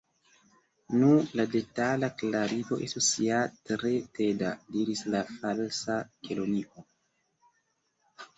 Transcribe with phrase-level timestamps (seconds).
[1.01, 6.89] "Nu, la detala klarigo estus ja tre teda," diris la Falsa Kelonio.